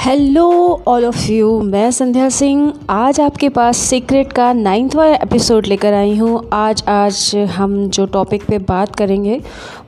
[0.00, 0.50] Hello
[0.88, 2.72] all of you मैं संध्या सिंह.
[2.90, 6.48] आज आपके पास सीक्रेट का नाइन्थवा एपिसोड लेकर आई हूँ.
[6.52, 9.40] आज आज हम जो टॉपिक पे बात करेंगे,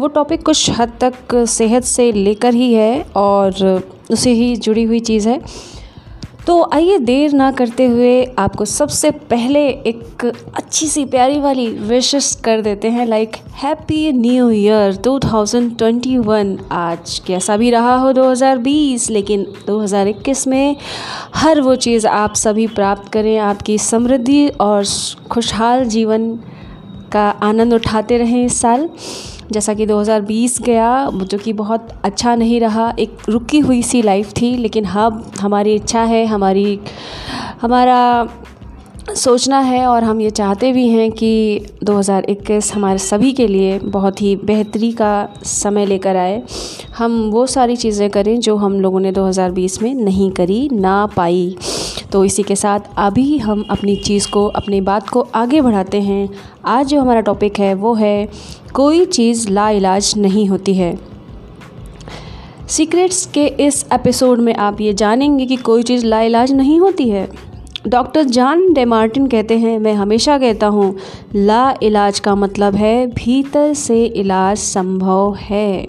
[0.00, 5.00] वो टॉपिक कुछ हद तक सेहत से लेकर ही है और उसे ही जुड़ी हुई
[5.00, 5.40] चीज़ है।
[6.46, 10.24] तो आइए देर ना करते हुए आपको सबसे पहले एक
[10.56, 17.56] अच्छी सी प्यारी वाली विशेष कर देते हैं लाइक हैप्पी न्यू ईयर 2021 आज कैसा
[17.56, 20.76] भी रहा हो 2020 लेकिन 2021 में
[21.34, 24.84] हर वो चीज़ आप सभी प्राप्त करें, आपकी समृद्धि और
[25.30, 26.32] खुशहाल जीवन
[27.12, 28.88] का आनंद उठाते रहें इस साल।
[29.52, 34.32] जैसा कि 2020 गया, जो कि बहुत अच्छा नहीं रहा। एक रुकी हुई सी लाइफ
[34.32, 36.80] थी, लेकिन अब हमारी इच्छा है, हमारी,
[37.62, 38.28] हमारा
[39.14, 44.22] सोचना है और हम ये चाहते भी हैं कि 2021 हमारे सभी के लिए बहुत
[44.22, 46.42] ही बेहतरी का समय लेकर आए।
[46.98, 51.56] हम वो सारी चीज़ें करें जो हम लोगों ने 2020 में नहीं करी, ना पाई।
[52.12, 56.28] तो इसी के साथ अभी हम अपनी चीज़ को, अपनी बात को आगे बढ़ाते हैं।
[56.64, 58.28] आज जो हमारा टॉपिक है, वो है
[58.74, 60.98] कोई चीज़ लाइलाज नहीं होती है।
[62.68, 67.28] सीक्रेट्स के इस एपिसोड में आप ये जानेंगे कि कोई चीज़ लाइलाज नहीं होती है।
[67.88, 70.94] डॉक्टर जॉन डे मार्टिन कहते हैं, मैं हमेशा कहता हूँ
[71.34, 75.86] ला इलाज का मतलब है भीतर से इलाज संभव है।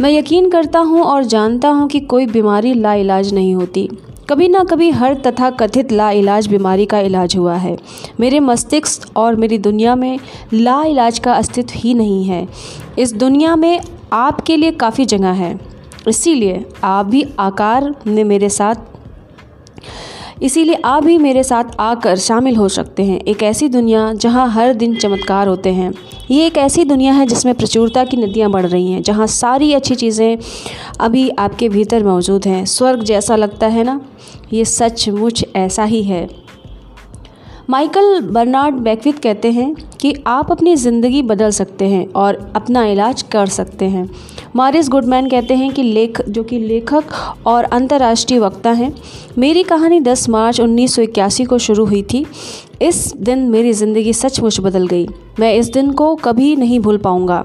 [0.00, 3.88] मैं यकीन करता हूँ और जानता हूँ कि कोई बीमारी ला इलाज नहीं होती।
[4.30, 7.76] कभी ना कभी हर तथा कथित ला इलाज बीमारी का इलाज हुआ है।
[8.20, 10.18] मेरे मस्तिष्क और मेरी दुनिया में
[10.54, 12.46] ला इलाज का अस्तित्व ही नहीं है।
[12.98, 13.80] इस दुनिया में
[14.12, 15.58] आपके लिए काफ़ी जगह है।
[16.08, 18.74] इसीलिए आप भी आकार में मेरे साथ,
[20.42, 24.74] इसीलिए आप भी मेरे साथ आकर शामिल हो सकते हैं। एक ऐसी दुनिया जहाँ हर
[24.74, 25.92] दिन चमत्कार होते हैं।
[26.30, 29.94] ये एक ऐसी दुनिया है जिसमें प्रचुरता की नदियाँ बढ़ रही हैं, जहाँ सारी अच्छी
[29.94, 30.38] चीज़ें
[31.00, 34.00] अभी आपके भीतर मौजूद हैं। स्वर्ग जैसा लगता है ना?
[34.52, 36.28] ये सचमुच ऐसा ही है।
[37.70, 43.22] माइकल बर्नार्ड बैकविथ कहते हैं कि आप अपनी ज़िंदगी बदल सकते हैं और अपना इलाज
[43.22, 44.08] कर सकते हैं।
[44.56, 47.04] मारिस गुडमैन कहते हैं कि लेख, जो कि लेखक
[47.46, 48.92] और अंतर्राष्ट्रीय वक्ता हैं।
[49.38, 52.24] मेरी कहानी 10 मार्च उन्नीस सौ इक्यासी को शुरू हुई थी।
[52.82, 55.06] इस दिन मेरी ज़िंदगी सचमुच बदल गई।
[55.40, 57.44] मैं इस दिन को कभी नहीं भूल पाऊँगा।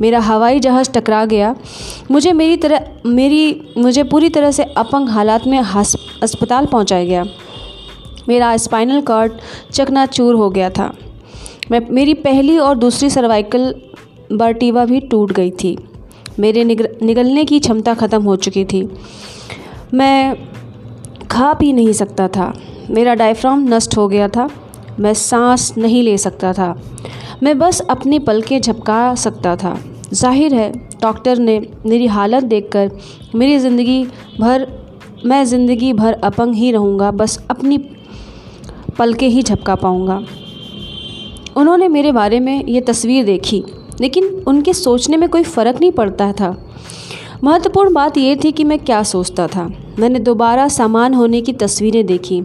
[0.00, 1.54] मेरा हवाई जहाज़ टकरा गया।
[2.10, 7.24] मुझे मेरी तरह, मेरी, मुझे पूरी तरह से अपंग हालात में अस्पताल पहुँचाया गया।
[8.28, 9.32] मेरा स्पाइनल कार्ड
[9.72, 10.92] चकनाचूर हो गया था।
[11.70, 13.74] मैं, मेरी पहली और दूसरी सर्वाइकल
[14.32, 15.76] बर्टिवा भी टूट गई थी।
[16.40, 18.82] मेरे निगलने की क्षमता ख़त्म हो चुकी थी।
[19.94, 20.36] मैं
[21.30, 22.52] खा पी नहीं सकता था।
[22.90, 24.48] मेरा डायफ्राम नष्ट हो गया था।
[25.00, 26.74] मैं सांस नहीं ले सकता था।
[27.42, 29.78] मैं बस अपनी पलकें झपका सकता था।
[30.12, 30.70] ज़ाहिर है
[31.02, 32.90] डॉक्टर ने मेरी हालत देखकर
[33.34, 34.02] मेरी ज़िंदगी
[34.40, 34.66] भर,
[35.26, 37.78] मैं ज़िंदगी भर अपंग ही रहूँगा। बस अपनी
[38.98, 40.20] पलकें ही झपका पाऊँगा।
[41.56, 43.62] उन्होंने मेरे बारे में ये तस्वीर देखी।
[44.00, 46.54] लेकिन उनके सोचने में कोई फ़र्क नहीं पड़ता था।
[47.44, 49.68] महत्वपूर्ण बात यह थी कि मैं क्या सोचता था।
[49.98, 52.42] मैंने दोबारा सामान होने की तस्वीरें देखी,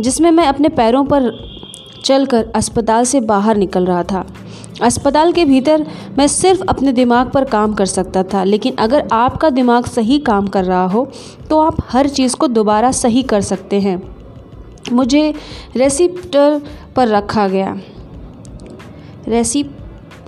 [0.00, 1.30] जिसमें मैं अपने पैरों पर
[2.04, 4.26] चलकर अस्पताल से बाहर निकल रहा था।
[4.82, 5.86] अस्पताल के भीतर
[6.18, 10.46] मैं सिर्फ़ अपने दिमाग पर काम कर सकता था, लेकिन अगर आपका दिमाग सही काम
[10.46, 11.06] कर रहा हो
[11.50, 14.02] तो आप हर चीज़ को दोबारा सही कर सकते हैं।
[14.92, 15.34] मुझे
[15.76, 16.60] रेसिप्टर
[16.96, 17.78] पर रखा गया।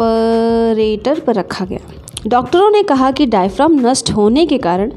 [0.03, 1.79] रेसिपरेटर पर रखा गया।
[2.27, 4.93] डॉक्टरों ने कहा कि डायफ्राम नष्ट होने के कारण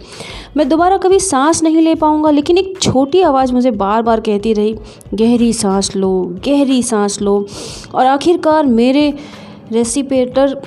[0.58, 4.54] मैं दोबारा कभी सांस नहीं ले पाऊँगा, लेकिन एक छोटी आवाज़ मुझे बार बार कहती
[4.54, 4.76] रही,
[5.14, 7.48] गहरी सांस लो, गहरी सांस लो।
[7.96, 9.14] और आखिरकार मेरे
[9.72, 10.62] रेसिपेटर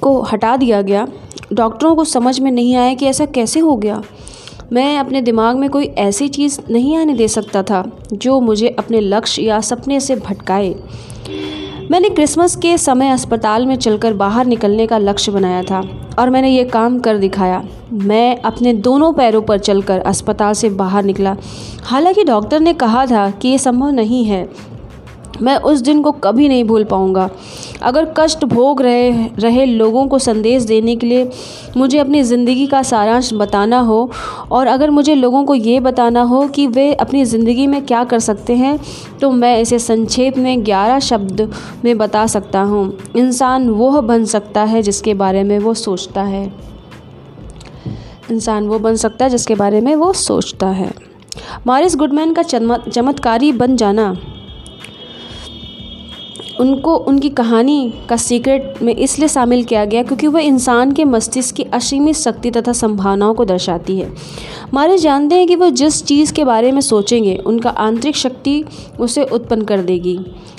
[0.00, 1.08] को हटा दिया गया।
[1.52, 4.02] डॉक्टरों को समझ में नहीं आया कि ऐसा कैसे हो गया।
[4.72, 9.00] मैं अपने दिमाग में कोई ऐसी चीज़ नहीं आने दे सकता था, जो मुझे अपने
[9.00, 10.74] लक्ष्य या सपने से भटकाए।
[11.92, 15.82] मैंने क्रिसमस के समय अस्पताल में चलकर बाहर निकलने का लक्ष्य बनाया था
[16.18, 21.04] और मैंने ये काम कर दिखाया। मैं अपने दोनों पैरों पर चलकर अस्पताल से बाहर
[21.04, 21.36] निकला।
[21.84, 24.48] हालाँकि डॉक्टर ने कहा था कि ये संभव नहीं है।
[25.42, 27.30] मैं उस दिन को कभी नहीं भूल पाऊँगा।
[27.82, 31.30] अगर कष्ट भोग रहे रहे लोगों को संदेश देने के लिए
[31.76, 34.10] मुझे अपनी ज़िंदगी का सारांश बताना हो
[34.52, 38.18] और अगर मुझे लोगों को ये बताना हो कि वे अपनी ज़िंदगी में क्या कर
[38.20, 38.78] सकते हैं
[39.20, 41.50] तो मैं इसे संक्षेप में ग्यारह शब्द
[41.84, 46.44] में बता सकता हूँ। इंसान वह बन सकता है जिसके बारे में वो सोचता है।
[48.30, 50.90] इंसान वो बन सकता है जिसके बारे में वो सोचता है।
[51.66, 54.14] मारिस गुडमैन का चमत्कारी बन जाना
[56.60, 61.54] उनको उनकी कहानी का सीक्रेट में इसलिए शामिल किया गया क्योंकि वह इंसान के मस्तिष्क
[61.54, 64.10] की असीमित शक्ति तथा संभावनाओं को दर्शाती है।
[64.74, 68.64] मारे जानते हैं कि वह जिस चीज़ के बारे में सोचेंगे उनका आंतरिक शक्ति
[69.00, 70.18] उसे उत्पन्न कर देगी।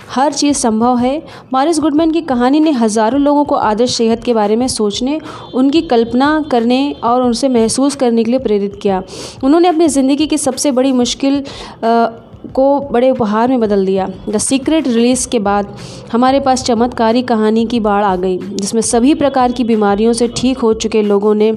[0.09, 1.21] हर चीज़ संभव है।
[1.53, 5.19] मारिस गुडमैन की कहानी ने हज़ारों लोगों को आदर्श सेहत के बारे में सोचने
[5.53, 9.01] उनकी कल्पना करने और उनसे महसूस करने के लिए प्रेरित किया।
[9.43, 11.43] उन्होंने अपनी ज़िंदगी की सबसे बड़ी मुश्किल
[11.83, 12.07] आ,
[12.45, 15.75] को बड़े उपहार में बदल दिया। द सीक्रेट रिलीज़ के बाद
[16.11, 20.57] हमारे पास चमत्कारी कहानी की बाढ़ आ गई, जिसमें सभी प्रकार की बीमारियों से ठीक
[20.57, 21.53] हो चुके लोगों ने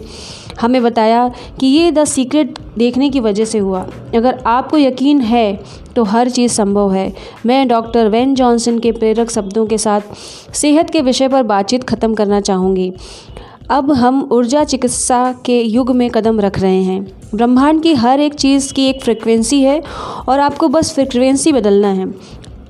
[0.61, 1.29] हमें बताया
[1.61, 5.59] कि ये द सीक्रेट देखने की वजह से हुआ। अगर आपको यकीन है
[5.97, 7.13] तो हर चीज़ संभव है।
[7.47, 10.01] मैं डॉक्टर वेन जॉनसन के प्रेरक शब्दों के साथ
[10.55, 12.93] सेहत के विषय पर बातचीत ख़त्म करना चाहूँगी।
[13.71, 17.03] अब हम ऊर्जा चिकित्सा के युग में कदम रख रहे हैं।
[17.35, 19.83] ब्रह्मांड की हर एक चीज़ की एक फ्रिक्वेंसी है
[20.29, 22.07] और आपको बस फ्रिक्वेंसी बदलना है।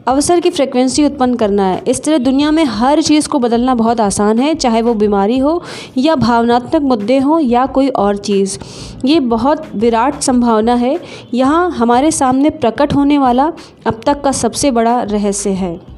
[0.08, 4.00] अवसर की फ्रिक्वेंसी उत्पन्न करना है। इस तरह दुनिया में हर चीज़ को बदलना बहुत
[4.00, 5.62] आसान है, चाहे वो बीमारी हो
[5.98, 8.58] या भावनात्मक मुद्दे हों या कोई और चीज़।
[9.04, 10.98] ये बहुत विराट संभावना है।
[11.34, 13.52] यहाँ हमारे सामने प्रकट होने वाला
[13.86, 15.95] अब तक का सबसे बड़ा रहस्य है।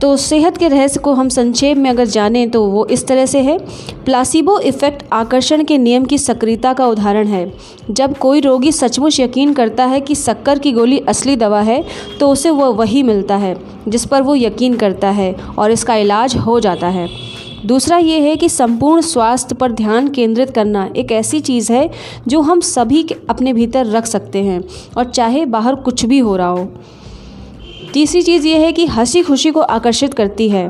[0.00, 3.40] तो सेहत के रहस्य को हम संक्षेप में अगर जानें तो वो इस तरह से
[3.40, 3.56] है।
[4.04, 7.52] प्लासिबो इफ़ेक्ट आकर्षण के नियम की सक्रियता का उदाहरण है।
[7.90, 11.82] जब कोई रोगी सचमुच यकीन करता है कि शक्कर की गोली असली दवा है
[12.20, 13.56] तो उसे वह वही मिलता है,
[13.88, 17.08] जिस पर वो यकीन करता है और इसका इलाज हो जाता है।
[17.66, 21.88] दूसरा ये है कि संपूर्ण स्वास्थ्य पर ध्यान केंद्रित करना एक ऐसी चीज़ है
[22.28, 24.62] जो हम सभी अपने भीतर रख सकते हैं,
[24.96, 26.68] और चाहे बाहर कुछ भी हो रहा हो।
[27.92, 30.66] तीसरी चीज़ ये है कि हँसी खुशी को आकर्षित करती है।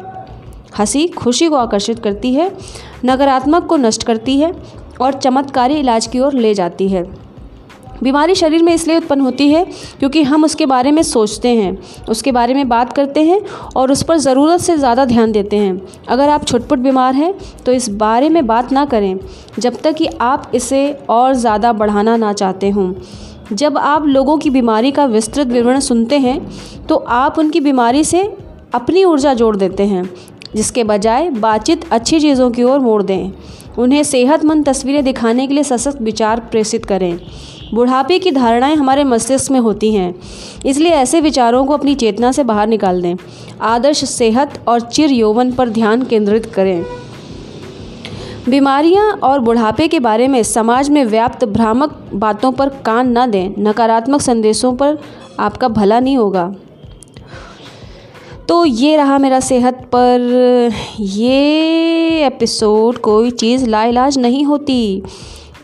[0.79, 2.51] हँसी खुशी को आकर्षित करती है,
[3.05, 4.53] नकारात्मक को नष्ट करती है
[5.01, 7.03] और चमत्कारी इलाज की ओर ले जाती है।
[8.03, 9.65] बीमारी शरीर में इसलिए उत्पन्न होती है
[9.99, 11.79] क्योंकि हम उसके बारे में सोचते हैं,
[12.09, 13.41] उसके बारे में बात करते हैं
[13.77, 17.33] और उस पर ज़रूरत से ज़्यादा ध्यान देते हैं। अगर आप छुटपुट बीमार हैं
[17.67, 19.19] तो इस बारे में बात ना करें,
[19.59, 22.93] जब तक कि आप इसे और ज़्यादा बढ़ाना ना चाहते हों।
[23.53, 26.41] जब आप लोगों की बीमारी का विस्तृत विवरण सुनते हैं
[26.87, 28.23] तो आप उनकी बीमारी से
[28.75, 30.09] अपनी ऊर्जा जोड़ देते हैं,
[30.57, 33.33] जिसके बजाय बातचीत अच्छी चीज़ों की ओर मोड़ दें।
[33.79, 37.19] उन्हें सेहतमंद तस्वीरें दिखाने के लिए सशक्त विचार प्रेषित करें।
[37.75, 40.15] बुढ़ापे की धारणाएँ हमारे मस्तिष्क में होती हैं,
[40.67, 43.15] इसलिए ऐसे विचारों को अपनी चेतना से बाहर निकाल दें।
[43.65, 46.85] आदर्श सेहत और चिर यौवन पर ध्यान केंद्रित करें।
[48.49, 53.55] बीमारियाँ और बुढ़ापे के बारे में समाज में व्याप्त भ्रामक बातों पर कान न दें,
[53.59, 54.99] नकारात्मक संदेशों पर
[55.41, 56.55] आपका भला नहीं होगा।
[58.49, 65.03] तो ये रहा मेरा सेहत पर। ये एपिसोड कोई चीज़ लाइलाज नहीं होती।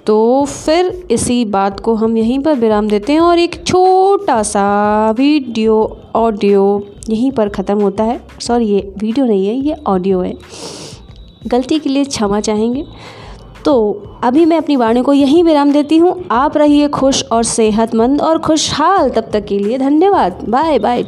[0.07, 5.11] तो फिर इसी बात को हम यहीं पर विराम देते हैं और एक छोटा सा
[5.11, 10.35] वीडियो, ऑडियो यहीं पर ख़त्म होता है। सॉरी, ये वीडियो नहीं है, ये ऑडियो है।
[11.47, 12.85] गलती के लिए क्षमा चाहेंगे।
[13.65, 13.75] तो
[14.25, 18.39] अभी मैं अपनी वाणी को यहीं विराम देती हूँ। आप रहिए खुश और सेहतमंद और
[18.39, 21.05] खुशहाल। तब तक के लिए धन्यवाद। Bye bye